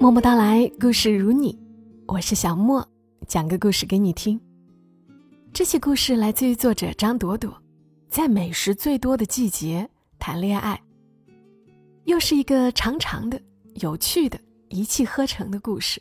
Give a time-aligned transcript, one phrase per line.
[0.00, 1.58] 默默到来，故事如你，
[2.06, 2.88] 我是小莫，
[3.28, 4.40] 讲个故事给你听。
[5.52, 7.54] 这些故事来自于作者张朵朵，
[8.08, 9.86] 在美食最多的季节
[10.18, 10.80] 谈恋爱，
[12.04, 13.38] 又是一个长长的、
[13.74, 14.40] 有趣的、
[14.70, 16.00] 一气呵成的故事。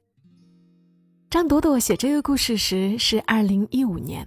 [1.30, 4.26] 张朵朵写这个故事时是二零一五年，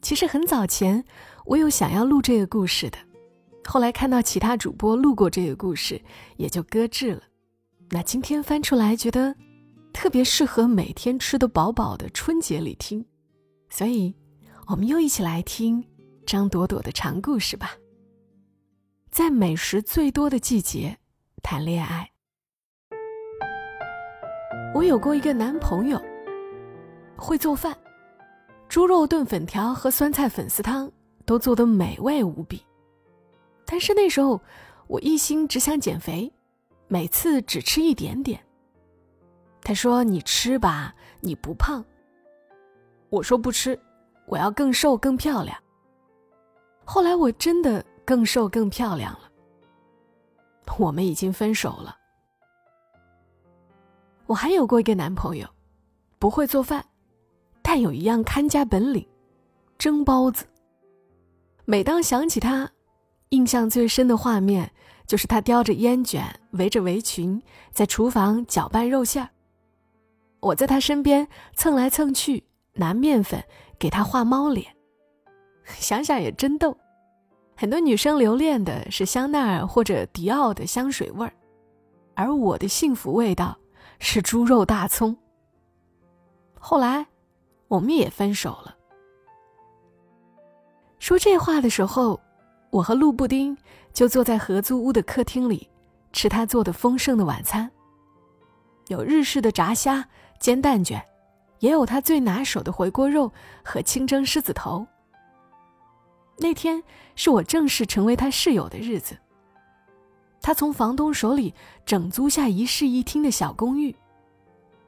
[0.00, 1.04] 其实很早前
[1.44, 2.96] 我有想要录这个故事的，
[3.66, 6.00] 后来看到其他主播录过这个故事，
[6.38, 7.20] 也就搁置了。
[7.88, 9.34] 那今天翻出来，觉得
[9.92, 13.04] 特别适合每天吃得饱饱的春节里听，
[13.68, 14.14] 所以
[14.66, 15.82] 我们又一起来听
[16.26, 17.76] 张朵朵的长故事吧。
[19.10, 20.98] 在美食最多的季节
[21.42, 22.10] 谈恋爱，
[24.74, 25.98] 我有过一个男朋友，
[27.16, 27.74] 会做饭，
[28.68, 30.90] 猪肉炖粉条和酸菜粉丝汤
[31.24, 32.62] 都做得美味无比，
[33.64, 34.42] 但是那时候
[34.88, 36.30] 我一心只想减肥。
[36.88, 38.40] 每次只吃一点点。
[39.62, 41.84] 他说：“你吃吧，你不胖。”
[43.10, 43.78] 我说：“不吃，
[44.26, 45.56] 我要更瘦更漂亮。”
[46.86, 49.30] 后来我真的更瘦更漂亮了。
[50.78, 51.96] 我们已经分手了。
[54.26, 55.48] 我还有过一个男朋友，
[56.20, 56.84] 不会做饭，
[57.62, 59.04] 但有一样看家本领——
[59.78, 60.46] 蒸包子。
[61.64, 62.70] 每当想起他，
[63.30, 64.70] 印象最深的画面。
[65.06, 66.24] 就是他叼着烟卷，
[66.56, 67.40] 围着围裙，
[67.72, 69.30] 在厨房搅拌肉馅儿。
[70.40, 72.44] 我在他身边蹭来蹭去，
[72.74, 73.42] 拿面粉
[73.78, 74.66] 给他画猫脸。
[75.64, 76.76] 想想也真逗。
[77.56, 81.32] 很多女生留恋的是香奈儿或者迪奥的香水味儿，
[82.14, 83.56] 而我的幸福味道
[83.98, 85.16] 是猪肉大葱。
[86.58, 87.06] 后来，
[87.68, 88.76] 我们也分手了。
[90.98, 92.20] 说这话的时候。
[92.70, 93.56] 我和陆布丁
[93.92, 95.66] 就坐在合租屋的客厅里，
[96.16, 97.70] 吃他做的丰盛的晚餐。
[98.86, 100.08] 有日式的炸虾、
[100.40, 101.04] 煎蛋卷，
[101.58, 103.30] 也有他最拿手的回锅肉
[103.62, 104.86] 和清蒸狮子头。
[106.38, 106.82] 那天
[107.16, 109.14] 是我正式成为他室友的日子。
[110.40, 111.54] 他从房东手里
[111.84, 113.94] 整租下一室一厅的小公寓，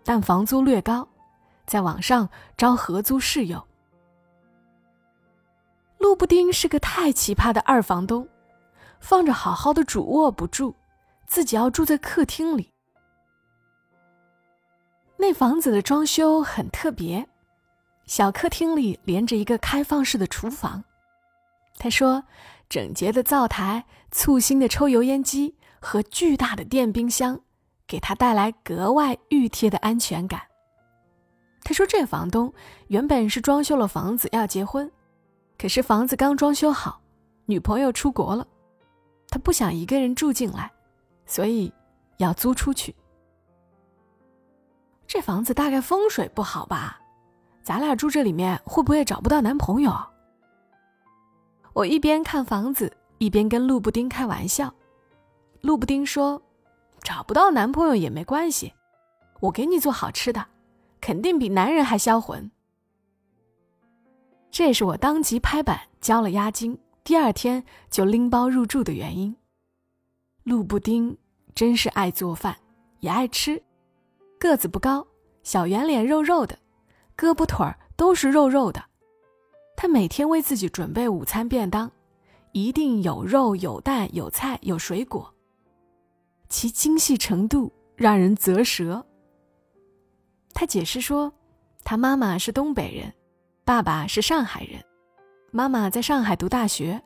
[0.05, 1.07] 但房租略高，
[1.67, 3.63] 在网上招合租室友。
[5.99, 8.27] 陆布丁是个太奇葩的二房东，
[8.99, 10.75] 放着好好的主卧不住，
[11.29, 12.73] 自己要住在客厅里。
[15.17, 17.29] 那房子的装修很特别，
[18.07, 20.83] 小客厅里连着一个开放式的厨房。
[21.77, 22.25] 他说，
[22.69, 27.41] 整洁的灶台、簇新的抽油烟机和巨大的电冰箱，
[27.87, 30.43] 给他带来格外熨贴的安全感。
[31.63, 32.53] 他说，这房东
[32.87, 34.91] 原本是装修了房子要结婚。
[35.59, 37.01] 可是房子刚装修好，
[37.47, 38.47] 女朋友出国了，
[39.29, 40.71] 他不想一个人住进来，
[41.29, 41.73] 所以
[42.17, 42.93] 要租出去。
[45.07, 47.01] 这房子大概风水不好吧？
[47.63, 49.93] 咱俩住这里面会不会找不到男朋友？
[51.75, 54.75] 我一边看房子，一边跟陆布丁开玩笑。
[55.61, 56.41] 陆布丁说
[57.03, 58.73] ：“找不到男朋友也没关系，
[59.41, 60.47] 我给你做好吃的，
[61.01, 62.51] 肯定比男人还销魂。”
[64.51, 69.37] 这是我当即拍板交了押金，第二天就拎包入住的原因。
[70.49, 71.15] 陆布丁
[71.55, 72.57] 真是爱做饭，
[73.01, 73.63] 也爱吃，
[74.41, 75.07] 个子不高，
[75.43, 76.59] 小圆脸，肉肉的，
[77.15, 78.83] 胳膊腿儿都是肉肉的。
[79.77, 81.93] 他每天为自己准备午餐便当，
[82.53, 85.35] 一定有肉、有蛋、有菜、有水果，
[86.49, 89.05] 其精细程度让人啧舌。
[90.55, 91.31] 他解释说，
[91.85, 93.13] 他妈妈是东北人。
[93.67, 94.83] 爸爸是上海人，
[95.51, 97.03] 妈妈在上海读大学，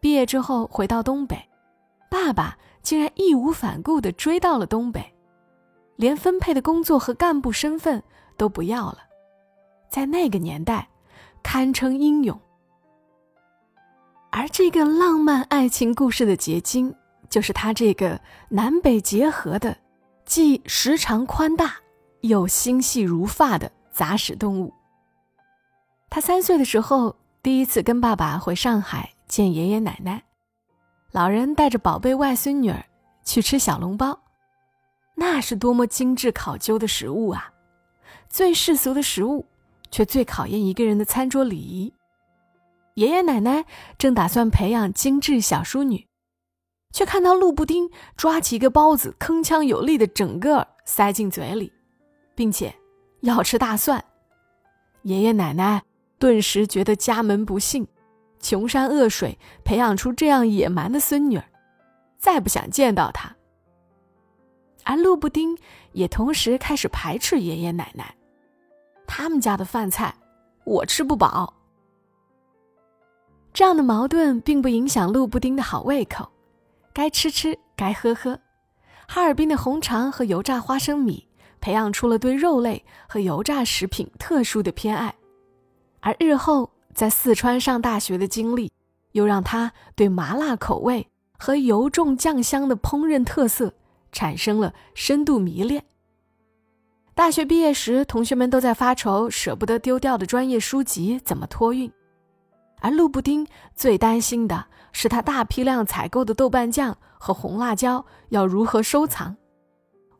[0.00, 1.48] 毕业之后回到东北，
[2.10, 5.12] 爸爸竟然义无反顾地追到了东北，
[5.96, 8.00] 连分配的工作和干部身份
[8.36, 8.98] 都不要了，
[9.88, 10.88] 在那个年代，
[11.42, 12.38] 堪称英勇。
[14.30, 16.94] 而这个浪漫爱情故事的结晶，
[17.30, 19.76] 就是他这个南北结合的，
[20.26, 21.76] 既时长宽大
[22.20, 24.74] 又心细如发的杂食动物。
[26.10, 30.24] 他三岁的时候，第一次跟爸爸回上海见爷爷奶奶，
[31.14, 32.84] 老人带着宝贝外孙女儿
[33.24, 34.18] 去吃小笼包，
[35.14, 37.52] 那是多么精致考究的食物啊！
[38.28, 39.46] 最世俗的食物，
[39.92, 41.94] 却最考验一个人的餐桌礼仪。
[42.94, 43.64] 爷爷奶奶
[43.96, 46.04] 正打算培养精致小淑女，
[46.90, 51.72] 却看到陆布丁抓起一个包子，铿锵有力的整个塞进嘴里，
[52.34, 52.74] 并且
[53.20, 54.04] 要吃大蒜。
[55.02, 55.80] 爷爷奶奶。
[56.16, 57.86] 顿时觉得家门不幸，
[58.44, 61.44] 穷山恶水培养出这样野蛮的孙女儿，
[62.18, 63.34] 再不想见到她。
[64.84, 65.56] 而鹿布丁
[65.92, 68.14] 也同时开始排斥爷爷奶奶，
[69.06, 70.14] 他们家的饭菜
[70.64, 71.54] 我吃不饱。
[73.54, 76.30] 这样的矛盾并不影响鹿布丁的好胃口，
[76.92, 78.38] 该吃吃，该喝喝。
[79.08, 81.26] 哈尔滨的红肠和油炸花生米
[81.62, 85.14] 培养出了对肉类和油炸食品特殊的偏爱，
[86.00, 88.72] 而日后在四川上大学的经历，
[89.12, 91.08] 又让他对麻辣口味
[91.38, 93.74] 和油重酱香的烹饪特色
[94.12, 95.84] 产生了深度迷恋。
[97.14, 101.92] 大学毕业时，同学们都在发愁舍不得丢掉的专业书籍怎么托运，
[102.80, 109.36] 而陆布丁最担心的是他大批量采购的豆瓣酱和红辣椒要如何收藏。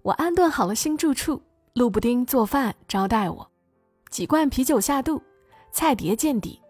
[0.02, 1.42] 我安顿好了新住处，
[1.72, 3.50] 陆布丁做饭招待我，
[4.08, 5.20] 几罐啤酒下肚，
[5.72, 6.60] 菜碟见底，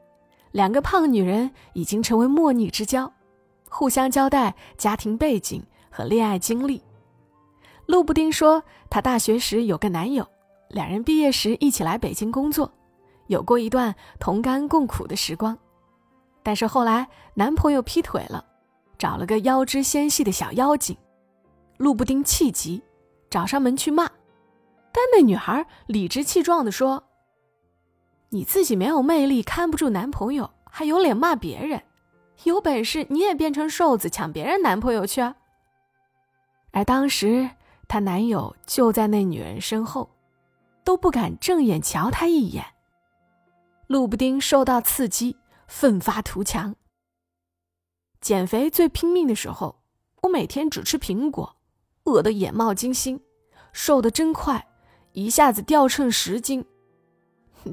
[0.55, 3.13] 两个胖女人已经成为莫逆之交，
[3.69, 5.61] 互相交代家庭背景
[5.91, 6.81] 和恋爱经历。
[7.87, 10.25] 陆布丁说，她大学时有个男友，
[10.69, 12.73] 两人毕业时一起来北京工作，
[13.27, 15.59] 有过一段同甘共苦的时光。
[16.45, 18.47] 但是后来男朋友劈腿了，
[18.97, 20.97] 找了个腰肢纤细的小妖精。
[21.79, 22.81] 陆布丁气急，
[23.29, 24.05] 找上门去骂，
[24.93, 27.03] 但那女孩理直气壮地说
[28.35, 31.81] ：“你自己没有魅力，看不住男朋友，还有脸骂别人？
[32.43, 35.37] 有本事你也变成瘦子，抢别人男朋友去啊！”
[36.73, 37.51] 而当时。
[37.87, 40.11] 她男友就在那女人身后，
[40.83, 42.65] 都不敢正眼瞧她一眼。
[43.87, 45.37] 鹿布丁受到刺激，
[45.69, 46.75] 奋发图强。
[48.23, 49.83] 减肥最拼命的时候，
[50.23, 51.57] 我每天只吃苹果，
[52.05, 53.21] 饿得眼冒金星，
[53.73, 54.67] 瘦得真快，
[55.13, 56.65] 一下子掉秤十斤。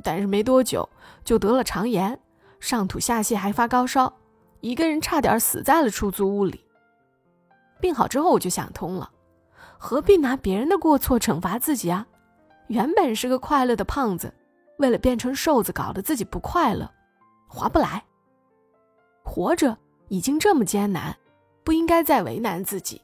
[0.04, 0.88] 但是没多久
[1.24, 2.20] 就得了肠炎，
[2.60, 4.14] 上吐下泻还发高烧，
[4.60, 6.66] 一个人差点死在了出租屋里。
[7.80, 9.12] 病好之后，我就想通了。
[9.78, 12.06] 何必拿别人的过错惩罚自己啊？
[12.68, 14.32] 原本是个快乐的胖子，
[14.78, 16.90] 为了变成瘦子，搞得自己不快乐，
[17.48, 18.04] 划不来。
[19.24, 19.78] 活着
[20.10, 21.18] 已经这么艰难，
[21.64, 23.02] 不应该再为难自己。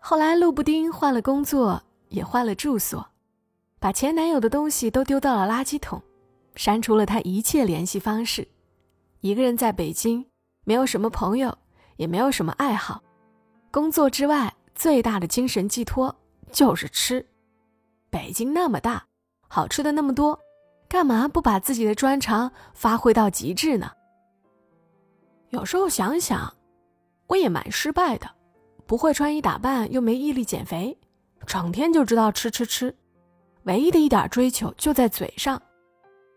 [0.00, 3.06] 后来，鹿布丁换了工作，也换了住所，
[3.82, 6.00] 把前男友的东西都丢到了垃圾桶，
[6.54, 8.46] 删除了他一切联系方式。
[9.22, 10.24] 一个人在北京，
[10.62, 11.58] 没有什么朋友，
[11.96, 13.02] 也没有什么爱好。
[13.72, 16.14] 工作之外，最大的精神寄托
[16.52, 17.26] 就是吃。
[18.08, 19.04] 北京那么大，
[19.48, 20.38] 好吃的那么多，
[20.88, 23.90] 干嘛不把自己的专长发挥到极致呢？
[25.48, 26.54] 有时候想想，
[27.26, 28.30] 我也蛮失败的，
[28.86, 30.96] 不会穿衣打扮，又没毅力减肥，
[31.46, 32.96] 整天就知道吃吃吃，
[33.64, 35.60] 唯一的一点追求就在嘴上，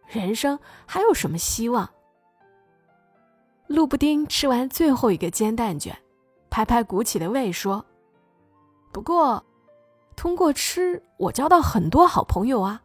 [0.07, 1.89] 人生还有什么希望？
[3.67, 5.97] 鹿布丁吃完最后一个煎蛋卷。
[6.47, 7.85] 拍拍鼓起的胃说
[8.93, 9.43] ：“不过，
[10.15, 12.81] 通过吃，我交到很多好朋友啊。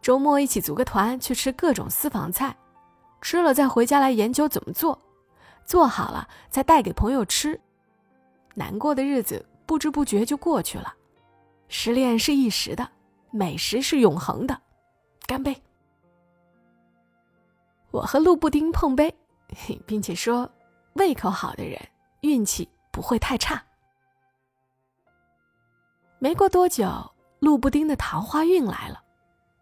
[0.00, 2.56] 周末一起组个团去吃各种私房菜，
[3.20, 4.96] 吃了再回家来研究怎么做，
[5.64, 7.60] 做好了再带给朋友吃。
[8.54, 10.94] 难过的日子不知不觉就过去了。
[11.66, 12.88] 失恋是一时的，
[13.32, 14.60] 美食是永恒的。
[15.26, 15.60] 干杯！
[17.90, 19.12] 我和鹿布丁碰杯，
[19.84, 20.48] 并且说：
[20.92, 21.80] 胃口好的人，
[22.20, 23.64] 运气。”不会太差。
[26.18, 26.86] 没过多久，
[27.38, 29.02] 鹿布丁的桃花运来了。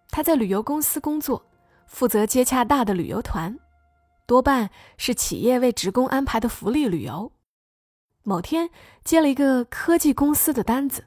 [0.09, 1.47] 他在旅游公司工作，
[1.87, 3.57] 负责接洽大的旅游团，
[4.27, 7.31] 多半是企业为职工安排的福利旅游。
[8.25, 8.69] 某天
[9.05, 11.05] 接了一个科技公司的单子，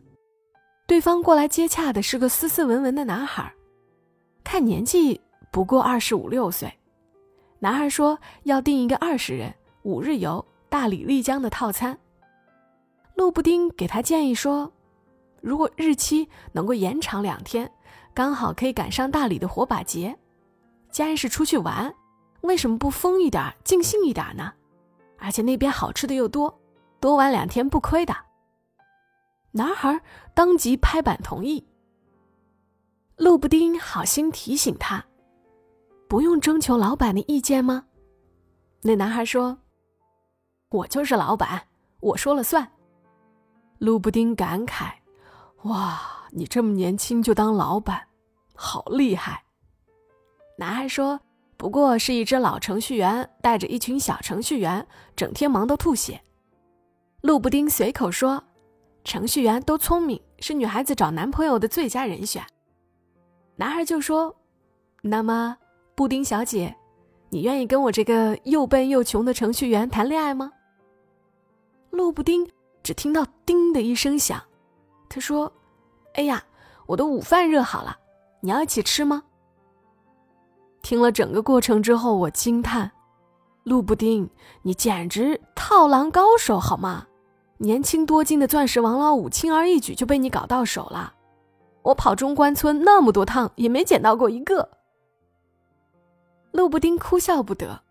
[0.85, 3.51] 对方过来接洽的是个斯斯文文的男孩，
[4.43, 6.71] 看年纪不过二十五六岁。
[7.59, 11.97] 男孩说要订一个二十人五日游大理丽江的套餐。
[13.15, 14.69] 陆布丁给他建议说
[15.39, 17.71] ：“如果日期能够延长两天，
[18.13, 20.13] 刚好可以赶上大理的火把节。
[20.91, 21.93] 既然是出去玩，
[22.41, 24.51] 为什么不疯一点、尽兴一点呢？
[25.17, 26.53] 而且那边好吃的又多，
[26.99, 28.13] 多玩两天不亏的。”
[29.53, 30.01] 男孩
[30.33, 31.65] 当即拍板同意。
[33.15, 35.05] 鹿布丁好心提醒他
[36.09, 37.85] ：“不用征求老板的意见吗？”
[38.81, 39.59] 那男孩说
[40.69, 41.67] ：“我就是老板，
[41.99, 42.71] 我说了算。”
[43.77, 44.91] 鹿布丁感慨
[45.65, 48.07] ：“哇，你这么年轻就当老板，
[48.55, 49.43] 好厉害！”
[50.57, 51.19] 男孩说
[51.55, 56.21] ：“不过是一只老程序员带着一群小程序员，整天忙得吐血。”
[57.21, 58.43] 鹿布丁随口说
[59.03, 62.43] ：“程序员都聪明，是女孩子找男朋友的最佳人选。”
[63.57, 64.35] 男孩就说
[65.01, 65.57] ：“那么，
[65.95, 66.75] 布丁小姐，
[67.29, 70.51] 你愿意跟我这个又笨又穷的程序员谈恋爱吗？”
[71.91, 72.49] 鹿布丁。
[72.83, 74.43] 只听到“叮”的一声响。
[75.07, 75.49] 他说
[76.15, 76.43] ：“哎呀，
[76.85, 77.97] 我的午饭热好了，
[78.41, 79.23] 你要一起吃吗？”
[80.83, 82.91] 听了整个过程之后，我惊叹
[83.63, 84.29] ：“陆布丁，
[84.63, 87.07] 你简直套狼高手好吗？
[87.63, 91.13] 年轻多金的钻石王老五，轻而易举就被你搞到手了。
[91.81, 94.69] 我跑中关村那么多趟，也没捡到过一个。”
[96.51, 97.81] 陆布丁哭笑不得，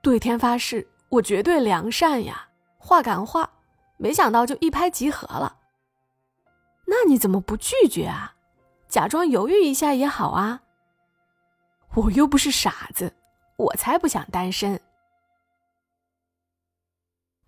[0.00, 3.50] 对天发誓：“我绝对良善呀，话赶话。”
[3.98, 5.58] 没想到就一拍即合了。
[6.86, 8.34] 那你怎么不拒绝啊？
[8.88, 10.62] 假装犹豫一下也好啊。
[11.94, 13.14] 我又不是傻子，
[13.56, 14.80] 我才不想单身。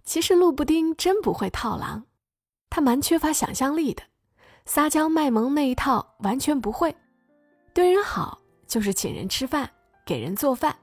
[0.04, 2.04] 其实陆布丁真不会套狼，
[2.68, 4.02] 他蛮缺乏想象力的，
[4.66, 6.94] 撒娇卖萌那一套完全不会。
[7.72, 9.68] 对人好就是请人吃饭，
[10.04, 10.76] 给人做饭，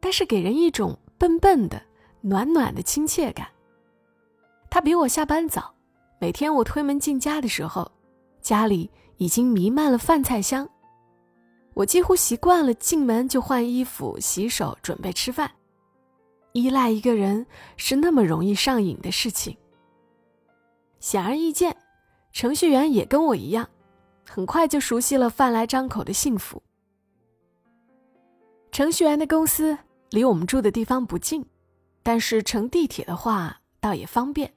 [0.00, 1.80] 但是给人一种笨笨的、
[2.22, 3.46] 暖暖的亲切感。
[4.70, 5.74] 他比我下班早，
[6.18, 7.92] 每天我推门进家的时候，
[8.40, 10.68] 家里已经弥漫了饭菜香。
[11.74, 15.50] 我几乎习惯了进门就换衣服、洗手、准备吃饭。
[16.52, 19.56] 依赖一个人是那么容易上瘾的事情。
[20.98, 21.76] 显而易见，
[22.32, 23.68] 程序员也跟我一样，
[24.28, 26.62] 很快就熟悉了饭来张口的幸福。
[28.72, 29.76] 程序员的公司
[30.10, 31.44] 离我们住的地方不近，
[32.02, 34.52] 但是乘地铁的话倒也方便。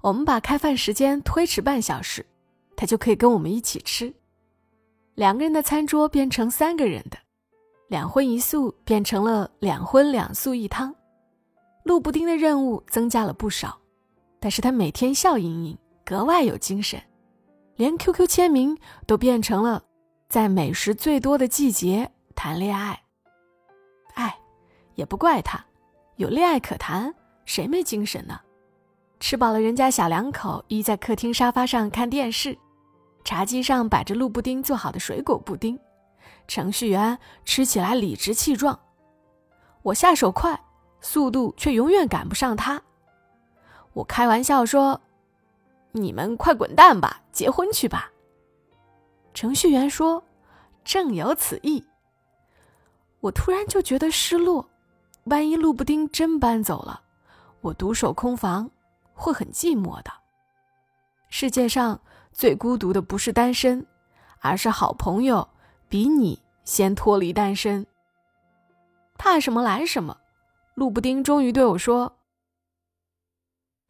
[0.00, 2.24] 我们把开饭时间推迟半小时，
[2.76, 4.14] 他就可以跟我们一起吃。
[5.14, 7.18] 两个人的餐桌变成三个人的，
[7.88, 10.94] 两荤一素变成了两荤两素一汤。
[11.88, 13.78] 陆布丁的任务增加了不少，
[14.38, 17.02] 但是他每天笑盈盈，格外有精神，
[17.76, 18.76] 连 QQ 签名
[19.06, 19.82] 都变成了
[20.28, 23.02] 在美食最多的季节谈恋爱。
[24.16, 24.38] 哎，
[24.96, 25.64] 也不怪他，
[26.16, 27.14] 有恋爱可谈，
[27.46, 28.38] 谁没精神呢？
[29.18, 32.58] 吃饱了，人家小两口依在客厅沙发上看电视。
[33.24, 35.80] 茶几上摆着陆布丁做好的水果布丁，
[36.46, 38.78] 程序员吃起来理直气壮。
[39.80, 40.60] 我下手快，
[41.00, 42.82] 速度却永远赶不上他。
[43.92, 45.00] 我开玩笑说
[45.92, 48.10] ：“你们快滚蛋吧，结婚去吧。”
[49.34, 50.22] 程序员说
[50.84, 51.84] ：“正有此意。”
[53.20, 54.68] 我突然就觉得失落，
[55.24, 57.00] 万一陆布丁真搬走了，
[57.60, 58.70] 我独守空房
[59.14, 60.12] 会很寂寞的。
[61.28, 62.00] 世界上。
[62.30, 63.84] 最孤独的不是单身，
[64.38, 65.48] 而是好朋友
[65.88, 67.84] 比你先脱离单身。
[69.16, 70.16] 怕什么来什么，
[70.78, 72.20] 陆布丁终于对我说：“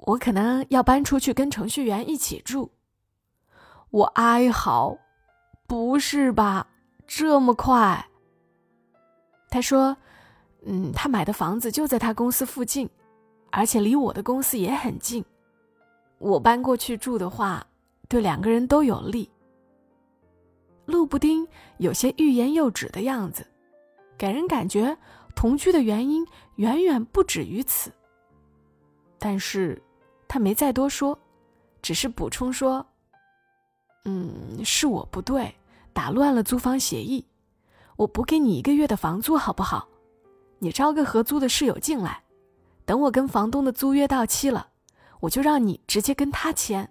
[0.07, 2.73] 我可能要搬出去跟程序员一起住。”
[3.93, 4.97] 我哀嚎
[5.69, 6.67] ：“不是吧，
[7.07, 8.09] 这么快？”
[9.51, 9.99] 他说
[10.65, 12.89] ：“嗯，他买的房子就在他公司附近，
[13.51, 15.23] 而且离我的公司也很近。
[16.17, 17.67] 我搬过去住的话。”
[18.09, 19.31] 对两个人都有利。
[20.87, 23.47] 陆布丁有些欲言又止的样子，
[24.17, 24.97] 给人感觉
[25.37, 26.27] 同居的原因
[26.59, 27.93] 远远不止于此。
[29.19, 29.83] 但是，
[30.29, 31.19] 他没再多说，
[31.83, 32.87] 只是补充说
[34.05, 35.53] ：“嗯，是我不对，
[35.93, 37.25] 打乱了租房协议。
[37.97, 39.89] 我补给你一个月的房租，好不好？
[40.59, 42.23] 你招个合租的室友进来，
[42.85, 44.69] 等我跟房东的租约到期了，
[45.21, 46.89] 我就让你直接跟他签。”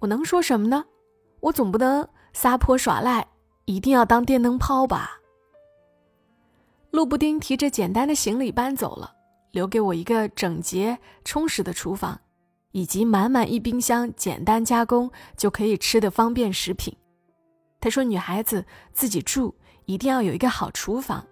[0.00, 0.84] 我能说什么呢？
[1.40, 3.26] 我总不能撒泼耍赖，
[3.64, 5.17] 一定要当电灯泡吧。
[6.90, 9.14] 陆布丁提着简单的行李搬走了，
[9.50, 12.18] 留给我一个整洁充实的厨房，
[12.72, 16.96] 以及满满一冰箱简单加工就可以吃的方便食品。
[17.80, 19.54] 他说：“女孩子自己住
[19.84, 21.24] 一定要有一个好厨房，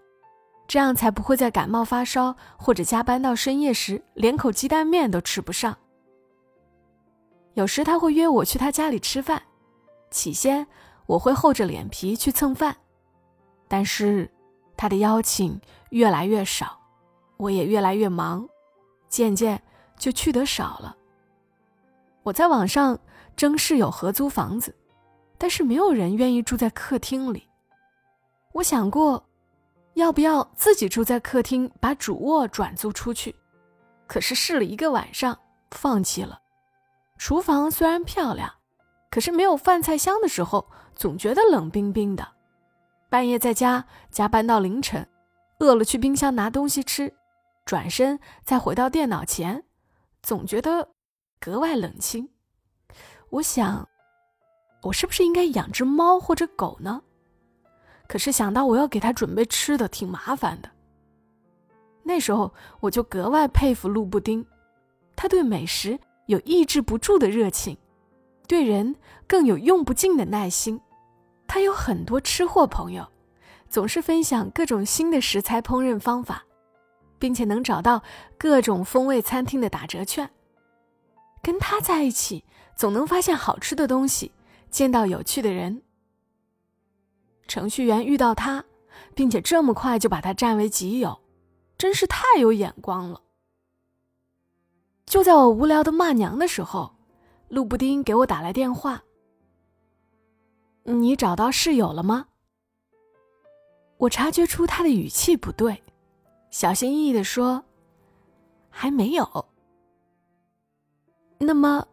[0.68, 5.76] 这样才不会在感冒发烧或者加班到深夜时连口鸡蛋面都吃不上。”
[7.54, 9.42] 有时他会约我去他家里吃饭，
[10.10, 10.66] 起先
[11.06, 12.76] 我会厚着脸皮去蹭饭，
[13.66, 14.30] 但是
[14.76, 16.78] 他的邀请越来越少，
[17.36, 18.48] 我也越来越忙，
[19.08, 19.62] 渐渐
[19.98, 20.96] 就去得少了。
[22.22, 22.98] 我在网上
[23.36, 24.74] 征室友合租房子，
[25.38, 27.48] 但是没有人愿意住在客厅里。
[28.52, 29.24] 我想过，
[29.94, 33.34] 要不要自己住在客厅，把主卧转租出去，
[34.06, 35.38] 可是试了一个晚上，
[35.70, 36.40] 放弃了。
[37.16, 38.52] 厨房虽然漂亮，
[39.10, 42.35] 可是没有饭菜香的时候，总觉得冷冰冰的。
[43.08, 45.06] 半夜在家加班到凌晨，
[45.60, 47.14] 饿了去冰箱拿东西吃，
[47.64, 49.62] 转身再回到电脑前，
[50.22, 50.88] 总觉得
[51.38, 52.28] 格外冷清。
[53.30, 53.88] 我想，
[54.82, 57.02] 我是不是应该养只猫或者狗呢？
[58.08, 60.70] 可是想到我要给它准备吃的，挺麻烦的。
[62.02, 64.44] 那时候我就格外佩服陆布丁。
[65.14, 67.76] 他对美食有抑制不住的热情，
[68.46, 68.94] 对人
[69.26, 70.80] 更有用不尽的耐心。
[71.46, 73.08] 他有很多吃货朋友，
[73.68, 76.44] 总是分享各种新的食材烹饪方法，
[77.18, 78.02] 并且能找到
[78.36, 80.30] 各种风味餐厅的打折券。
[81.42, 84.32] 跟他在一起，总能发现好吃的东西，
[84.70, 85.82] 见到有趣的人。
[87.46, 88.64] 程序员遇到他，
[89.14, 91.20] 并且这么快就把他占为己有，
[91.78, 93.22] 真是太有眼光了。
[95.06, 96.96] 就在我无聊的骂娘的时候，
[97.48, 99.04] 路布丁给我打来电话。
[100.86, 102.28] 你找到室友了吗？
[103.98, 105.82] 我察觉出他的语气不对，
[106.50, 107.64] 小心翼翼的说
[108.70, 109.46] ：“还没有。”
[111.38, 111.86] 那么，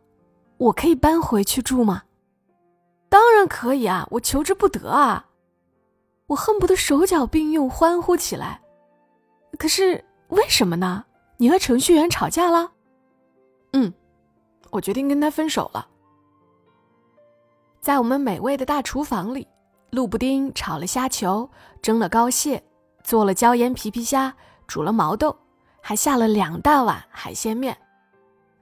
[0.57, 2.03] 我可以搬回去住吗？
[3.09, 5.29] 当然可以啊，我求之不得啊！
[6.27, 8.61] 我恨不得手脚并用欢呼起来。
[9.57, 11.05] 可是为什么呢？
[11.37, 12.71] 你和程序员吵架了？
[13.73, 13.93] 嗯，
[14.71, 15.87] 我决定跟他分手了。
[17.83, 19.45] 在我们美味的大厨房里，
[19.89, 21.49] 路布丁炒了虾球，
[21.81, 22.63] 蒸了膏蟹，
[23.03, 24.33] 做了椒盐皮皮虾，
[24.65, 25.37] 煮了毛豆，
[25.81, 27.77] 还下了两大碗海鲜面。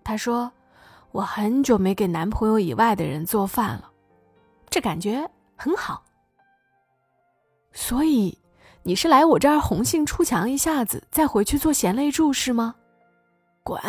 [0.04, 0.52] 他说
[1.14, 3.92] ：“我很久没给男朋友以外的人做饭了，
[4.72, 6.04] 这感觉很好。”
[7.74, 8.36] 所以，
[8.82, 12.74] 你是来我这儿红杏出墙一下子，再回去做贤内助是吗？
[13.62, 13.80] 滚！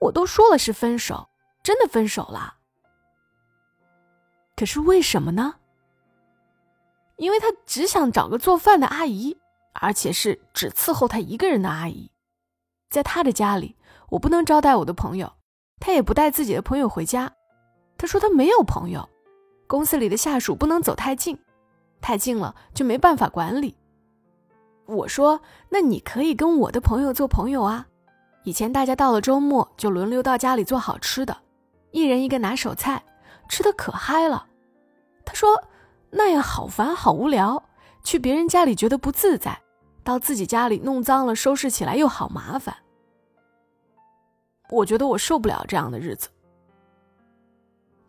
[0.00, 1.28] 我都说了是分手，
[1.62, 2.56] 真的分手了。
[4.58, 5.54] 可是为什么呢？
[7.14, 9.38] 因为他只想找个做饭的阿姨，
[9.72, 12.10] 而且是只伺候他一个人的阿姨。
[12.90, 13.76] 在他的家里，
[14.08, 15.32] 我不能招待我的朋友，
[15.78, 17.32] 他也不带自己的朋友回家。
[17.96, 19.08] 他说他没有朋友，
[19.68, 21.38] 公司里的下属不能走太近，
[22.00, 23.76] 太近了就没办法管理。
[24.86, 27.86] 我说，那你可以跟我的朋友做朋友啊。
[28.42, 31.36] 以前大家到了周末就轮流到家里做好吃的，
[31.92, 33.04] 一人一个拿手菜。
[33.48, 34.46] 吃的可嗨了，
[35.24, 35.64] 他说
[36.10, 37.62] ：“那样好烦，好无聊。
[38.04, 39.60] 去别人家里觉得不自在，
[40.04, 42.76] 到自己家里弄脏了，收拾起来又好麻烦。”
[44.70, 46.28] 我觉得我受不了这样的日子。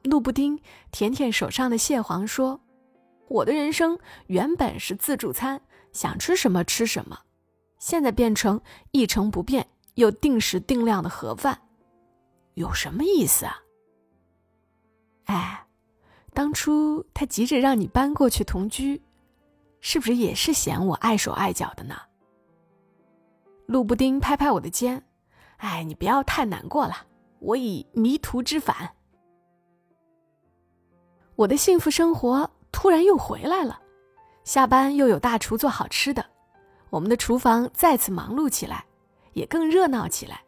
[0.03, 0.59] 路布丁
[0.91, 2.59] 舔舔手上的蟹黄说
[3.27, 3.97] ：“我的人生
[4.27, 7.17] 原本是自助餐，想吃什么吃什么，
[7.79, 8.59] 现在变成
[8.91, 11.59] 一成不变又定时定量的盒饭，
[12.55, 13.57] 有什么意思啊？”
[15.29, 15.63] 哎，
[16.33, 18.99] 当初他急着让你搬过去同居，
[19.79, 21.95] 是不是也是嫌我碍手碍脚的呢？
[23.67, 25.03] 路布丁拍拍我的肩，
[25.57, 27.05] 哎，你不要太难过了，
[27.37, 28.89] 我已迷途知返。
[31.35, 33.79] 我的幸福生活突然又回来了，
[34.43, 36.25] 下班又有大厨做好吃的，
[36.89, 38.83] 我们的厨房再次忙碌起来，
[39.33, 40.41] 也更热闹起来，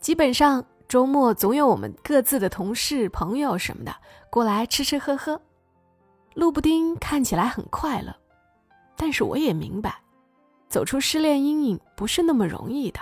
[0.00, 0.62] 基本上。
[0.88, 3.94] 周末总有我们各自的同事、朋友什么的
[4.30, 5.40] 过来吃吃喝喝。
[6.34, 8.14] 陆布丁看起来很快乐，
[8.96, 9.98] 但是我也明白，
[10.68, 13.00] 走出失恋阴影不是那么容易的。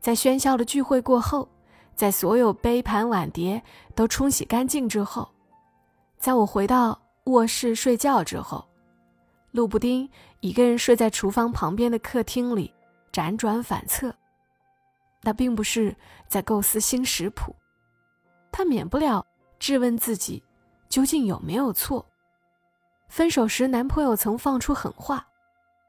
[0.00, 1.48] 在喧嚣的聚会过后，
[1.94, 3.62] 在所有杯盘碗碟
[3.94, 5.28] 都冲洗干净之后，
[6.18, 8.64] 在我回到卧室睡觉之后，
[9.52, 10.08] 陆布丁
[10.40, 12.74] 一个人睡在厨房旁边的客厅里，
[13.12, 14.12] 辗转反侧。
[15.24, 15.96] 那并不是
[16.28, 17.56] 在构思新食谱，
[18.52, 19.26] 他免不了
[19.58, 20.42] 质问自己，
[20.88, 22.06] 究竟有没有错？
[23.08, 25.26] 分手时，男朋友曾放出狠话：“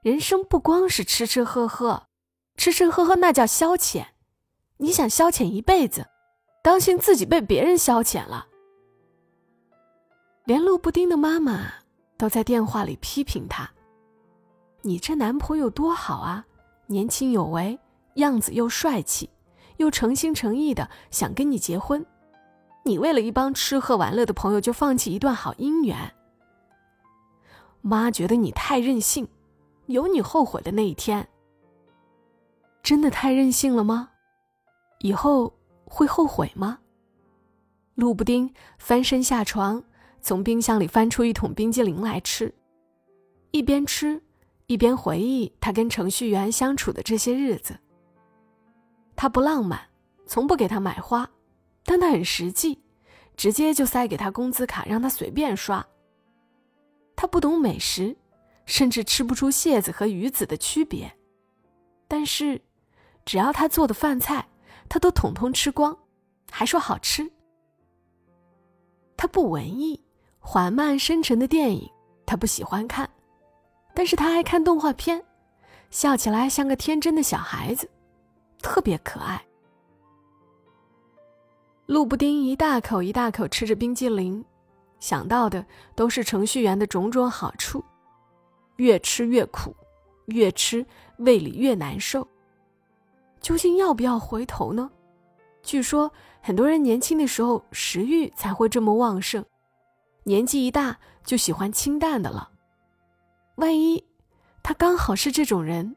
[0.02, 2.04] 人生不光是吃吃喝喝，
[2.56, 4.06] 吃吃喝喝那叫消遣。
[4.78, 6.08] 你想消遣一辈子，
[6.64, 8.48] 当心自己被别人消遣了。”
[10.46, 11.74] 连路布丁的妈妈
[12.18, 13.70] 都在电话里批评他
[14.84, 16.46] ：“你这男朋友多好啊，
[16.88, 17.78] 年轻有为。”
[18.16, 19.30] 样子又帅气，
[19.78, 22.06] 又诚心诚意的想跟你结婚，
[22.84, 26.14] 你为了一帮吃喝玩乐的朋友就放弃一段好姻缘。
[27.82, 29.28] 妈觉得你太任性，
[29.86, 31.28] 有你后悔的那一天。
[32.82, 34.10] 真的太任性了吗？
[35.00, 36.80] 以后会后悔吗？
[37.96, 39.84] 路布丁翻身下床，
[40.22, 42.54] 从冰箱里翻出一桶冰激凌来吃，
[43.52, 44.22] 一边吃
[44.68, 47.80] 一边回忆他跟程序员相处的这些日子。
[49.16, 49.90] 他不浪漫，
[50.28, 51.30] 从不给他买花，
[51.84, 52.82] 但他很实际，
[53.38, 55.86] 直接就塞给他工资卡，让他随便刷。
[57.16, 58.16] 他不懂美食，
[58.66, 61.16] 甚至吃不出蟹子和鱼子的区别，
[62.08, 62.62] 但是，
[63.24, 64.48] 只要他做的饭菜，
[64.90, 65.98] 他都统统吃光，
[66.52, 67.32] 还说好吃。
[69.16, 70.04] 他不文艺，
[70.40, 71.90] 缓慢深沉的电影
[72.26, 73.10] 他不喜欢看，
[73.94, 75.24] 但是他爱看动画片，
[75.90, 77.90] 笑起来像个天真的小孩子。
[78.66, 79.40] 特别可爱。
[81.86, 84.44] 陆布丁一大口一大口吃着冰激凌，
[85.00, 87.86] 想到的都是程序员的种种好处，
[88.78, 89.76] 越吃越苦，
[90.26, 90.84] 越吃
[91.18, 92.28] 胃里越难受。
[93.40, 94.90] 究竟要不要回头呢？
[95.62, 99.46] 据说很多人年轻的时候食欲才会这么旺盛，
[100.24, 102.50] 年纪一大就喜欢清淡的了。
[103.58, 104.04] 万一
[104.64, 105.96] 他刚好是这种人，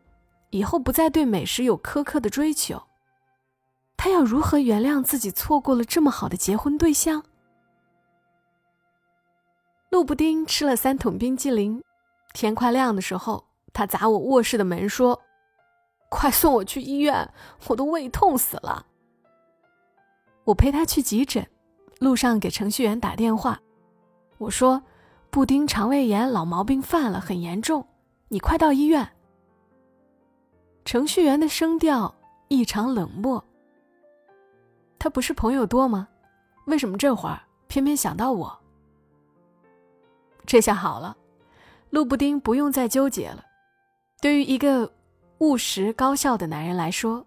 [0.51, 2.83] 以后不再对美食有苛刻的追求。
[3.97, 7.25] 他要如何原谅自己错过了这么好的结婚对象？
[9.91, 11.83] 陆布丁吃了三桶冰激凌，
[12.33, 15.21] 天快亮的时候，他砸我卧室的门说
[16.09, 17.29] ：“快送我去医院，
[17.67, 18.87] 我都胃痛死了。”
[20.45, 21.47] 我陪他去急诊，
[21.99, 23.61] 路上给程序员打电话，
[24.39, 24.83] 我说
[25.29, 27.89] ：“布丁肠胃炎老毛病犯了，很严重，
[28.29, 29.11] 你快到医院。”
[30.89, 32.15] 程序员的声调
[32.49, 33.45] 异常冷漠。
[34.99, 36.09] 他不是朋友多吗？
[36.65, 38.59] 为什么这会儿偏偏想到我？
[40.47, 41.15] 这下好了，
[41.91, 43.45] 陆布丁不用再纠结了。
[44.23, 44.91] 对于一个
[45.41, 47.27] 务实高效的男人来说，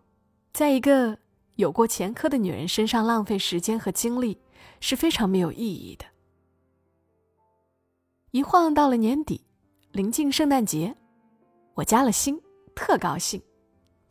[0.51, 1.15] 在一个
[1.57, 4.41] 有过前科的女人身上浪费时间和精力
[4.79, 6.05] 是非常没有意义的。
[8.31, 9.45] 一晃到了年底，
[9.91, 10.95] 临近圣诞节，
[11.75, 12.41] 我加了薪，
[12.73, 13.39] 特高兴，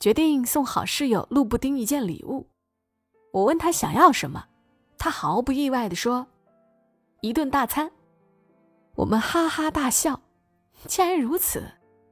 [0.00, 2.48] 决定送好室友陆布丁一件礼物。
[3.32, 4.46] 我问他想要什么，
[4.96, 6.26] 他毫不意外地说
[7.20, 7.92] ：“一顿大餐。”
[8.96, 10.18] 我们哈哈大笑。
[10.86, 11.62] 既然如此，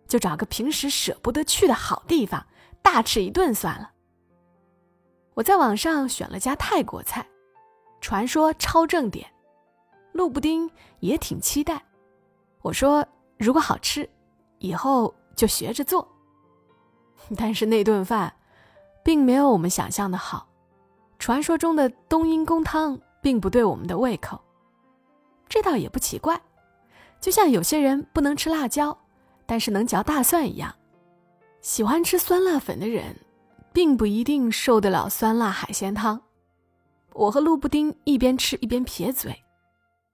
[0.06, 2.46] 就找个平时舍不得去的好地方，
[2.82, 3.90] 大吃一顿算了。
[5.32, 7.26] 我在网上选了家泰国菜，
[8.02, 9.26] 传说超正点。
[10.12, 10.70] 陆布丁
[11.00, 11.82] 也挺期待。
[12.60, 13.06] 我说
[13.38, 14.06] ：“如果好吃，
[14.58, 16.06] 以后就学着做。”
[17.36, 18.32] 但是那顿饭，
[19.02, 20.48] 并没有我们想象的好。
[21.18, 24.40] 传说中的冬阴功汤并不对我们的胃口，
[25.48, 26.40] 这倒也不奇怪。
[27.20, 28.96] 就像有些人不能吃辣椒，
[29.44, 30.74] 但是能嚼大蒜一样，
[31.60, 33.16] 喜欢吃酸辣粉的人，
[33.72, 36.20] 并不一定受得了酸辣海鲜汤。
[37.14, 39.42] 我和陆布丁一边吃一边撇嘴，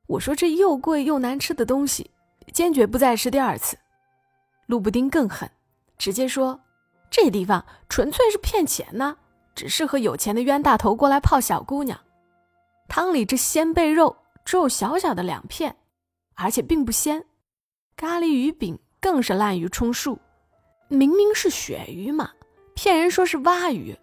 [0.06, 2.10] 我说：“这又贵又难吃的东西，
[2.54, 3.76] 坚决不再吃第二次。”
[4.66, 5.50] 陆布丁更狠，
[5.98, 6.58] 直接说
[7.16, 9.16] ：“这地方纯粹是骗钱呢。”
[9.54, 11.96] 只适合有钱的冤大头过来泡小姑娘。
[12.88, 15.76] 汤里这鲜贝肉只有小小的两片，
[16.34, 17.24] 而且并不鲜。
[17.94, 20.18] 咖喱鱼饼更是滥竽充数，
[20.88, 22.32] 明明是鳕鱼嘛，
[22.74, 23.96] 骗人说是蛙鱼。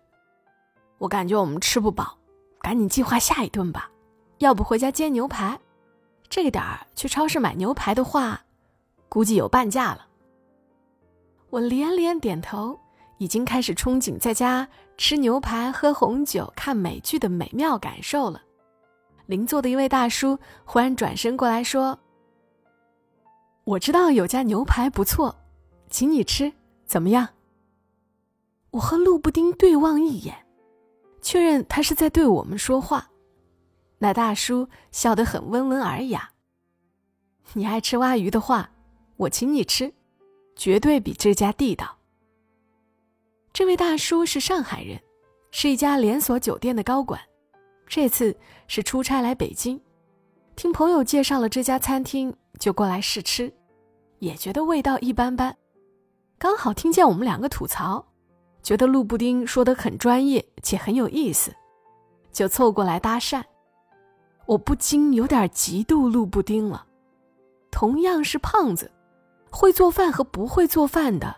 [0.99, 2.17] 我感觉我们吃不饱，
[2.61, 3.91] 赶紧计划下一顿吧。
[4.37, 5.59] 要不回家煎牛排？
[6.29, 8.41] 这个点儿去超市买牛排的话，
[9.09, 10.07] 估计有半价了。
[11.49, 12.79] 我连连点头。
[13.21, 18.41] 已经开始憧憬在家吃牛排、喝红酒、看美剧的美妙感受了。
[19.27, 21.99] 邻座的一位大叔忽然转身过来说
[23.63, 25.35] ：“我知道有家牛排不错，
[25.87, 26.51] 请你吃，
[26.83, 27.29] 怎么样？”
[28.71, 30.35] 我和陆布丁对望一眼，
[31.21, 33.07] 确认他是在对我们说话。
[33.99, 36.31] 那大叔笑得很温文尔雅
[37.53, 38.71] ：“你爱吃蛙鱼的话，
[39.15, 39.93] 我请你吃，
[40.55, 41.97] 绝对比这家地道。”
[43.53, 44.97] 这位大叔是上海人，
[45.51, 47.19] 是一家连锁酒店的高管，
[47.85, 48.35] 这次
[48.67, 49.79] 是出差来北京，
[50.55, 53.53] 听朋友介绍了这家餐厅，就过来试吃，
[54.19, 55.55] 也觉得味道一般般。
[56.39, 58.05] 刚好听见我们两个吐槽，
[58.63, 61.53] 觉得陆布丁说的很专业且很有意思，
[62.31, 63.43] 就凑过来搭讪。
[64.45, 66.85] 我不禁有点嫉妒陆布丁了。
[67.69, 68.89] 同样是胖子，
[69.51, 71.35] 会做饭和不会做饭的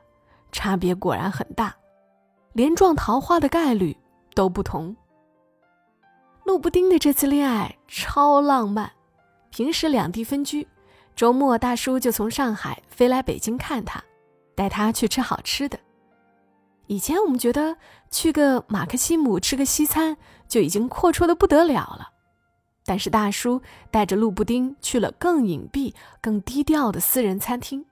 [0.51, 1.75] 差别果然很大。
[2.53, 3.97] 连撞桃花的概率
[4.35, 4.95] 都不同。
[6.45, 8.91] 陆布丁的这次恋爱超浪漫，
[9.49, 10.67] 平时两地分居，
[11.15, 14.03] 周末大叔就从上海飞来北京看他，
[14.53, 15.79] 带他去吃好吃的。
[16.87, 17.77] 以前我们觉得
[18.11, 20.15] 去个马克西姆吃个西餐
[20.47, 22.09] 就已经阔绰的不得了了，
[22.85, 27.85] 但是大叔带着陆布丁去了更隐蔽、更低调的私人餐厅，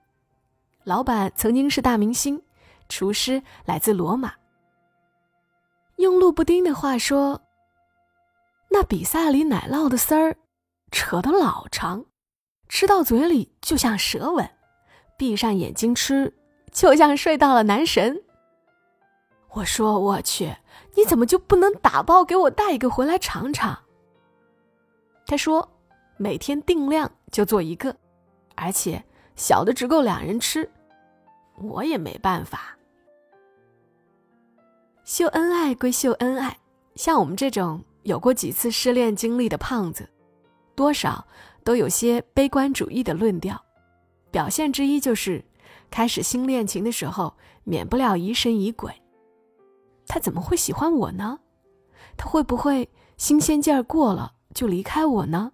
[0.84, 2.41] 老板曾经是大明星，
[2.89, 4.34] 厨师来自罗马。
[6.01, 7.41] 用陆布丁的话说，
[8.69, 10.35] 那比萨里奶酪的丝儿
[10.91, 12.03] 扯得老长，
[12.67, 14.49] 吃到嘴里就像舌吻，
[15.15, 16.33] 闭上眼睛吃
[16.71, 18.21] 就像睡到了男神。
[19.51, 20.55] 我说我去，
[20.95, 23.77] 你怎么就不能打包给我带一个回来尝尝？
[25.27, 25.69] 他说
[26.17, 27.95] 每天定量就做一个，
[28.55, 29.03] 而且
[29.35, 30.67] 小的只够两人吃，
[31.57, 32.75] 我也没办法。
[35.12, 36.58] 秀恩爱归秀恩爱，
[36.95, 40.10] 像我们这种有过几次失恋经历的胖子，
[40.74, 41.28] 多少
[41.65, 43.62] 都有些悲观主义的论调。
[44.32, 45.43] 表现之一就是，
[45.89, 48.89] 开始新恋情的时候，免不了疑神疑鬼。
[50.08, 51.38] 他怎么会喜欢我呢？
[52.15, 55.52] 他会不会新鲜劲儿过了就离开我呢？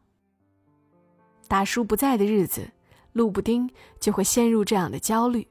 [1.47, 2.69] 大叔不在的日子，
[3.11, 3.67] 路布丁
[3.99, 5.47] 就会陷入这样的焦虑。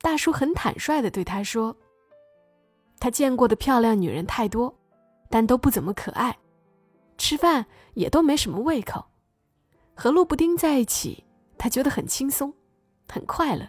[0.00, 1.76] 大叔很坦率的对他说
[3.04, 4.74] ：“他见过的漂亮女人太多，
[5.28, 6.38] 但都不怎么可爱，
[7.18, 9.04] 吃饭也都没什么胃口。
[9.94, 11.22] 和路布丁在一起，
[11.58, 12.50] 他觉得很轻松，
[13.06, 13.68] 很快乐。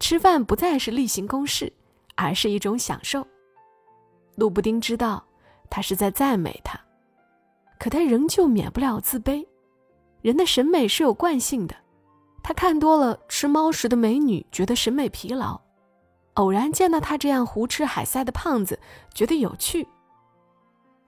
[0.00, 1.70] 吃饭不再是例行公事，
[2.14, 3.26] 而是一种享受。”
[4.36, 5.22] 路布丁知道，
[5.68, 6.80] 他是在赞美他，
[7.78, 9.46] 可他仍旧免不了自卑。
[10.22, 11.76] 人的审美是有惯性的，
[12.42, 15.60] 他看多了吃猫食的美女，觉得审美疲劳；
[16.38, 18.78] 偶然见到他这样胡吃海塞的胖子，
[19.12, 19.86] 觉得有趣。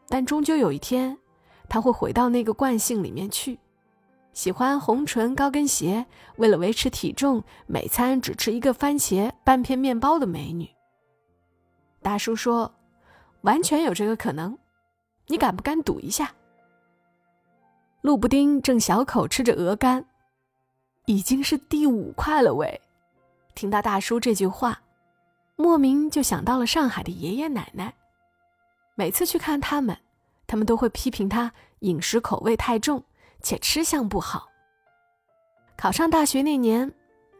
[0.09, 1.17] 但终究有一天，
[1.69, 3.59] 他会回到那个惯性里面去，
[4.33, 6.05] 喜欢红唇高跟鞋，
[6.37, 10.69] 为了维持体重，每餐只吃一个番茄半片面包的美女。
[12.03, 12.75] 大叔说。
[13.43, 14.59] 完全有这个可能，
[15.29, 16.31] 你敢不敢赌一下？
[18.03, 20.05] 路布丁正小口吃着鹅肝，
[21.07, 22.79] 已经是第五块了喂！
[23.55, 24.83] 听到大叔这句话，
[25.61, 27.95] 莫名就想到了上海的爷爷奶奶。
[28.95, 29.97] 每次去看他们，
[30.47, 33.05] 他们都会批评他饮食口味太重，
[33.43, 34.49] 且吃相不好。
[35.77, 36.91] 考上大学那年，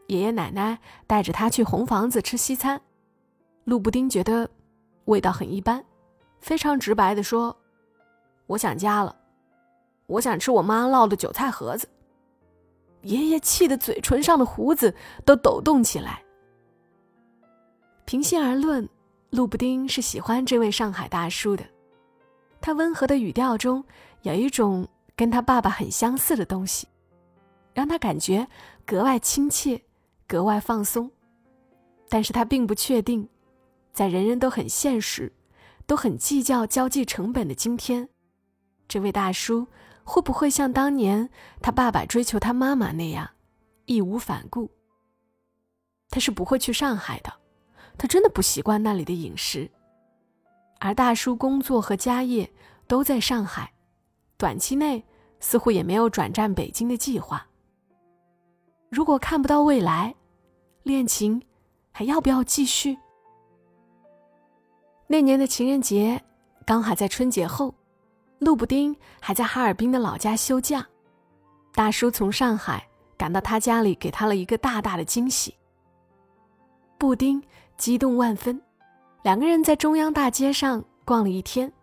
[0.07, 2.79] 爷爷奶奶带着他去红房子吃西餐，
[3.63, 4.49] 陆布丁觉得
[5.05, 5.83] 味道很一般。
[6.39, 7.55] 非常直白的说
[8.47, 9.15] ：“我想家了，
[10.05, 11.87] 我想吃我妈烙的韭菜盒子。”
[13.01, 16.20] 爷爷气得嘴唇上的胡子都抖动起来。
[18.05, 18.87] 平心而论，
[19.29, 21.63] 路布丁是喜欢这位上海大叔的。
[22.59, 23.83] 他温和的语调中
[24.21, 26.87] 有一种跟他爸爸很相似的东西，
[27.73, 28.47] 让他感觉
[28.85, 29.81] 格外亲切，
[30.27, 31.09] 格外放松。
[32.09, 33.27] 但是他并不确定，
[33.93, 35.31] 在人人都很现实。
[35.87, 38.07] 都很计较交际成本的今天，
[38.87, 39.67] 这位大叔
[40.05, 43.29] 会不会像当年他爸爸追求他妈妈那样
[43.87, 44.71] 义无反顾？
[46.09, 47.33] 他是不会去上海的，
[48.01, 49.69] 他真的不习惯那里的饮食。
[50.79, 52.51] 而大叔工作和家业
[52.87, 53.71] 都在上海，
[54.37, 55.05] 短期内
[55.39, 57.45] 似乎也没有转战北京的计划。
[58.89, 60.15] 如果看不到未来，
[60.81, 61.39] 恋情
[61.91, 62.97] 还要不要继续？
[65.05, 66.19] 那年的情人节，
[66.65, 67.71] 刚好在春节后，
[68.39, 70.87] 陆布丁还在哈尔滨的老家休假。
[71.71, 72.83] 大叔从上海
[73.15, 75.53] 赶到他家里，给他了一个大大的惊喜。
[76.97, 77.41] 布丁
[77.81, 78.61] 激动万分，
[79.23, 81.73] 两个人在中央大街上逛了一天，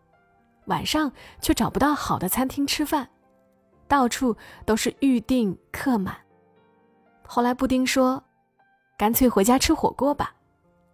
[0.67, 3.09] 晚上却找不到好的餐厅吃饭，
[3.89, 6.17] 到处都是预定客满。
[7.27, 8.23] 后来布丁说
[8.97, 10.33] ：“干脆回家吃火锅吧，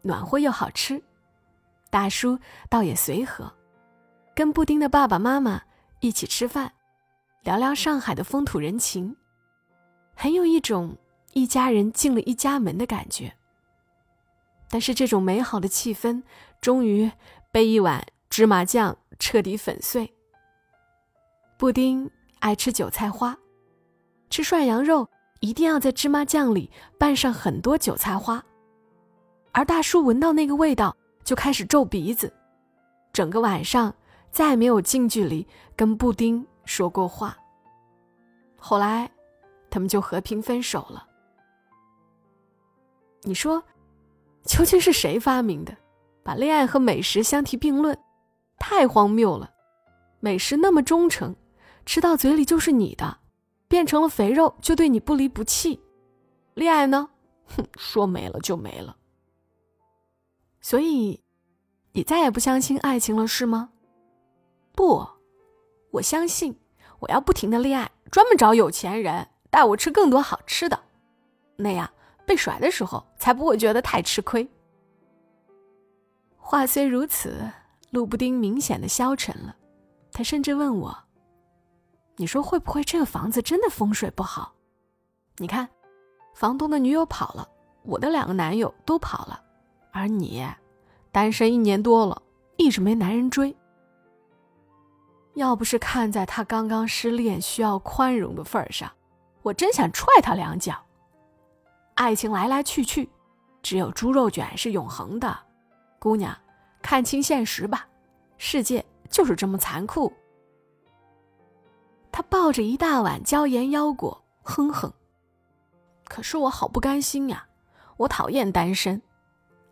[0.01, 0.99] 暖和又好吃。”
[1.93, 2.39] 大叔
[2.71, 3.53] 倒也随和，
[4.35, 5.61] 跟布丁的爸爸妈妈
[6.01, 6.73] 一起吃饭，
[7.43, 9.15] 聊聊上海的风土人情，
[10.17, 10.97] 很有一种
[11.35, 13.31] 一家人进了一家门的感觉。
[14.69, 16.23] 但是这种美好的气氛，
[16.61, 17.11] 终于
[17.53, 20.13] 被一碗芝麻酱彻底粉碎。
[21.57, 23.39] 布丁爱吃韭菜花，
[24.31, 25.09] 吃涮羊肉
[25.41, 28.45] 一定要在芝麻酱里拌上很多韭菜花，
[29.53, 30.97] 而大叔闻到那个味道。
[31.25, 32.31] 就开始皱鼻子，
[33.11, 33.95] 整个晚上
[34.31, 37.35] 再也没有近距离跟布丁说过话。
[38.59, 39.11] 后来，
[39.71, 41.09] 他们就和平分手了。
[43.23, 43.65] 你说，
[44.45, 45.77] 究竟是谁发明的，
[46.23, 47.99] 把恋爱和美食相提并论？
[48.59, 49.51] 太荒谬了！
[50.21, 51.35] 美食那么忠诚，
[51.85, 53.19] 吃到嘴里就是你的，
[53.69, 55.81] 变成了肥肉就对你不离不弃。
[56.55, 57.11] 恋爱呢？
[57.47, 58.97] 哼，说没了就没了。
[60.61, 61.23] 所以，
[61.93, 63.71] 你再也不相信爱情了，是吗？
[64.73, 65.07] 不，
[65.91, 66.59] 我相信，
[67.01, 70.85] 我要不停的恋爱，专门找有钱人带我吃更多好吃的，
[71.57, 71.91] 那样
[72.27, 74.49] 被甩的时候才不会觉得太吃亏。
[76.37, 77.51] 话虽如此，
[77.91, 79.57] 路布丁明显的消沉了，
[80.13, 80.97] 他甚至问我
[82.17, 84.53] ：“你说会不会这个房子真的风水不好？
[85.39, 85.69] 你看，
[86.35, 87.49] 房东的女友跑了，
[87.83, 89.41] 我的两个男友都跑了。”
[89.91, 90.45] 而你，
[91.13, 92.21] 单身一年多了，
[92.57, 93.57] 一直没男人追。
[95.35, 98.91] 要不是看在他刚刚失恋需要宽容的份儿上，
[99.43, 100.85] 我真想踹他两脚。
[101.95, 103.09] 爱情来来去去，
[103.63, 105.37] 只有猪肉卷是永恒的。
[105.99, 106.37] 姑娘，
[106.83, 107.87] 看清现实吧，
[108.37, 110.13] 世界就是这么残酷。
[112.11, 114.93] 他抱着一大碗椒盐腰果，哼哼。
[116.07, 117.47] 可是我好不甘心呀，
[117.97, 119.01] 我讨厌单身。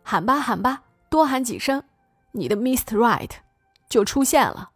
[0.01, 1.83] 喊吧喊吧，多喊几声，
[2.31, 2.97] 你的 Mr.
[2.97, 3.31] Right
[3.87, 4.71] 就出现了。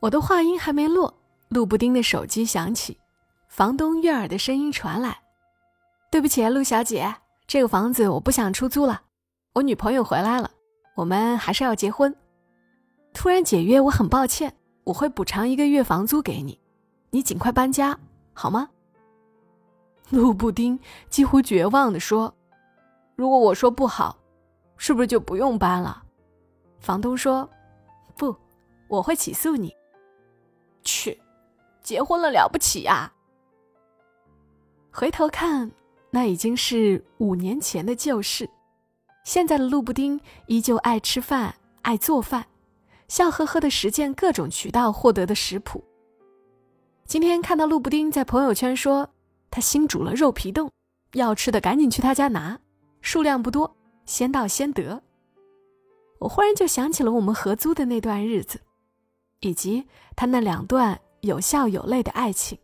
[0.00, 1.12] 我的话音还没落，
[1.48, 2.98] 陆布丁的手机响起，
[3.48, 5.18] 房东悦耳的声音传来
[6.14, 7.12] ：“对不起，陆小姐，
[7.44, 9.02] 这个房子我不想出租了，
[9.52, 10.48] 我女朋友回来了，
[10.94, 12.14] 我们还是要结婚。
[13.12, 16.56] 突然解约，我很抱歉，我会补偿一个月房租给你，
[17.10, 17.98] 你尽快搬家
[18.32, 18.70] 好吗？”
[20.10, 22.32] 陆布丁几乎绝望地说。
[23.16, 24.16] 如果我说不好，
[24.76, 26.00] 是不是就不用搬了？
[26.78, 27.50] 房东说
[28.16, 28.32] ：“不，
[28.86, 29.74] 我会起诉你。”
[30.84, 31.20] 去，
[31.82, 33.12] 结婚了了不起呀！
[34.92, 35.68] 回头看，
[36.14, 38.48] 那已经是五年前的旧事。
[39.24, 42.46] 现在的陆布丁依旧爱吃饭，爱做饭，
[43.08, 45.82] 笑呵呵的实践各种渠道获得的食谱。
[47.04, 49.10] 今天看到陆布丁在朋友圈说
[49.50, 50.70] 他新煮了肉皮冻，
[51.14, 52.60] 要吃的赶紧去他家拿。
[53.00, 55.02] 数量不多，先到先得。
[56.20, 58.60] 我忽然就想起了我们合租的那段日子，
[59.40, 62.56] 以及他那两段有笑有泪的爱情。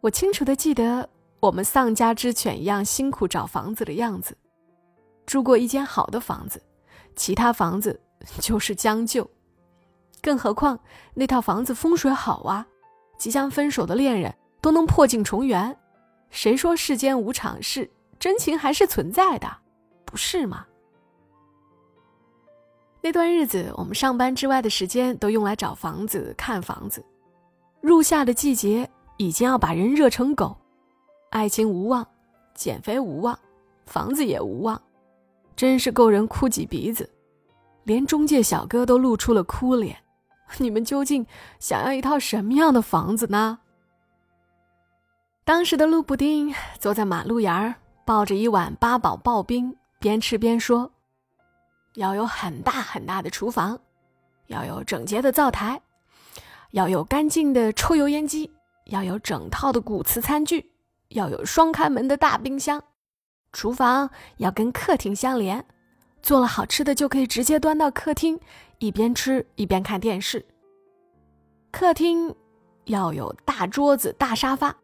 [0.00, 1.08] 我清楚的记得
[1.40, 4.36] 我们丧家之犬一样辛苦找房子的样子，
[5.26, 6.62] 住过一间好的房子，
[7.14, 8.00] 其他房子
[8.40, 9.28] 就是将就。
[10.22, 10.78] 更何况
[11.14, 12.66] 那套房子风水好啊，
[13.18, 15.76] 即将分手的恋人都能破镜重圆。
[16.30, 17.88] 谁说世间无常事？
[18.18, 19.46] 真情还是存在的，
[20.04, 20.66] 不是吗？
[23.02, 27.04] 那段日子，我们上班之外的时间都用来找房子、看房子。
[27.80, 30.56] 入夏的季节已经要把人热成狗，
[31.30, 32.06] 爱情无望，
[32.54, 33.38] 减肥无望，
[33.86, 34.80] 房子也无望，
[35.54, 37.08] 真是够人哭几鼻子。
[37.84, 39.96] 连中介小哥都露出了哭脸。
[40.58, 41.26] 你们究竟
[41.58, 43.58] 想要一套什么样的房子呢？
[45.44, 47.74] 当时的陆布丁坐在马路沿儿。
[48.04, 50.92] 抱着一碗八宝刨冰，边吃边说
[51.94, 53.76] ：“要有很大很大的厨房，
[54.46, 55.82] 要有整洁的灶台，
[56.70, 58.48] 要有干净的抽油烟机，
[58.84, 60.70] 要有整套的古瓷餐具，
[61.08, 62.82] 要有双开门的大冰箱。
[63.52, 65.64] 厨房要跟客厅相连，
[66.22, 68.38] 做了好吃的就可以直接端到客厅，
[68.78, 70.44] 一边吃一边看电视。
[71.70, 72.34] 客厅
[72.84, 74.76] 要有大桌子、大沙发，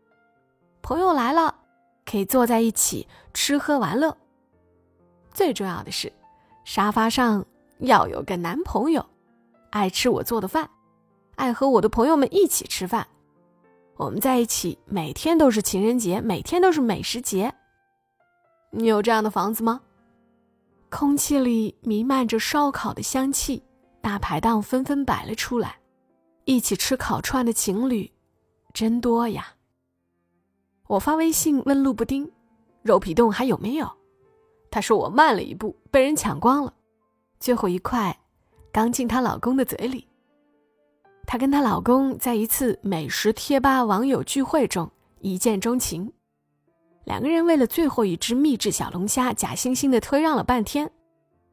[0.81, 1.57] 朋友来了。”
[2.05, 4.15] 可以坐在一起吃喝玩乐。
[5.33, 6.13] 最重要的是，
[6.65, 7.47] 沙发上
[7.79, 9.07] 要有个男朋友，
[9.71, 10.69] 爱吃我做的饭，
[11.37, 13.07] 爱和我的朋友们一起吃饭。
[13.97, 17.55] 我们在一起，每天都是情人节，每天都是美食节。
[18.71, 19.81] 你有这样的房子吗？
[20.89, 23.63] 空气里弥漫着烧烤的香气，
[24.01, 25.79] 大排档纷纷摆了出来，
[26.45, 28.11] 一起吃烤串的情侣
[28.73, 29.55] 真多呀。
[30.89, 32.31] 我发微信问路布丁
[32.83, 33.91] ：“肉皮冻还有没有？”
[34.71, 36.75] 他说：“我慢了一步，被人抢光了。”
[37.39, 38.19] 最后一块
[38.73, 40.09] 刚进她老公的嘴里。
[41.27, 46.13] 她跟她老公在一次美食贴吧网友聚会中一见钟情，
[47.05, 50.91] 两个人为了最后一只秘制小龙虾，假惺惺的推让了半天，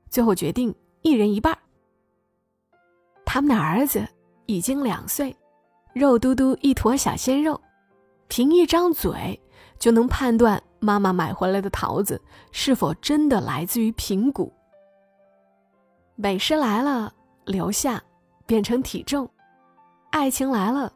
[0.10, 1.58] 最后决定一人一半。
[3.26, 4.06] 他们的儿子
[4.48, 5.36] 已经两岁，
[5.94, 7.60] 肉嘟嘟一坨小鲜肉。
[8.28, 9.40] 凭一张嘴
[9.80, 14.54] 就能判断妈妈买回来的桃子是否真的来自于平谷。
[16.16, 17.14] 美食来了，
[17.46, 18.04] 留下
[18.46, 19.26] 变成体重；
[20.12, 20.92] 爱情来了，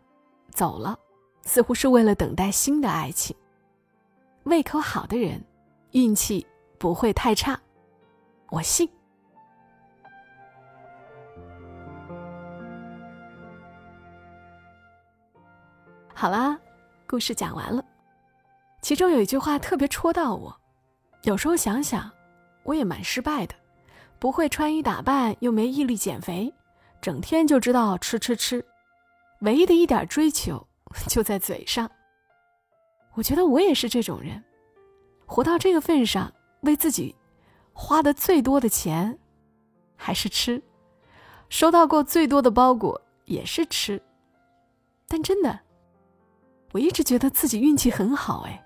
[0.52, 0.98] 走了，
[1.44, 3.36] 似乎是为了等待新的爱情。
[4.44, 5.44] 胃口好的人，
[5.92, 6.46] 运气
[6.78, 7.60] 不会太差，
[8.50, 8.90] 我信。
[16.14, 16.60] 好啦。
[17.06, 17.86] 故事讲完了，
[18.82, 20.60] 其中有一句话特别戳到我。
[21.24, 22.10] 有时候想想，
[22.64, 23.54] 我也蛮失败的，
[24.18, 26.52] 不会穿衣打扮，又没毅力减肥，
[27.00, 28.66] 整天就知道吃吃吃，
[29.44, 30.68] 唯一的一点追求
[31.08, 31.90] 就在嘴上。
[33.14, 34.44] 我觉得我也是这种人，
[35.26, 37.16] 活到这个份上，为自己
[37.74, 39.18] 花的最多的钱
[39.96, 40.62] 还是吃，
[41.50, 44.02] 收到过最多的包裹也是吃，
[45.08, 45.60] 但真的。
[46.72, 48.66] 我一直觉得自己运气很好，哎，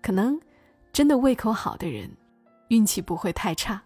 [0.00, 0.40] 可能
[0.92, 2.08] 真的胃口好的人，
[2.68, 3.82] 运气不会太差。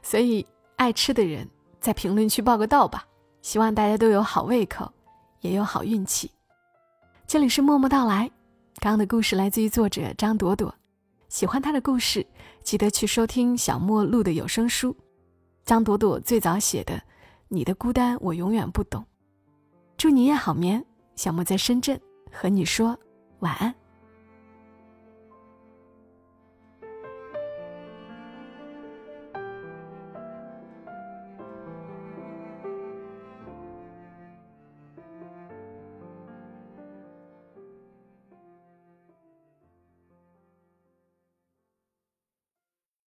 [0.00, 0.46] 所以
[0.76, 1.46] 爱吃的人
[1.78, 3.06] 在评论区报个到吧，
[3.42, 4.90] 希望大家都有好胃口，
[5.40, 6.30] 也有好运气。
[7.26, 8.30] 这里是默默到来，
[8.78, 10.72] 刚刚的故事来自于作者张朵朵，
[11.28, 12.24] 喜欢她的故事，
[12.62, 14.96] 记得去收听小莫录的有声书。
[15.64, 16.94] 张朵朵最早写的
[17.48, 19.04] 《你的孤单我永远不懂。
[19.96, 20.84] 祝你夜好眠，
[21.16, 22.96] 小莫在深圳和你说
[23.40, 23.74] 晚安。